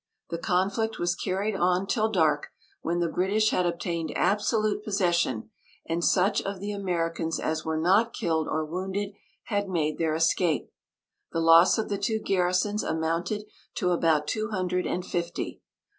[0.31, 2.47] The conflict was carried on till dark,
[2.81, 5.51] when the British had obtained absolute possession,
[5.85, 9.11] and such of the Americans as were not killed or wounded
[9.43, 10.71] had made their escape.
[11.33, 13.45] The loss of the two garrisons amounted
[13.75, 15.61] to about two hundred and fifty.